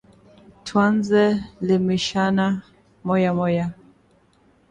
[0.65, 1.23] Tuanze
[1.67, 2.45] limishana
[3.05, 3.65] moya moya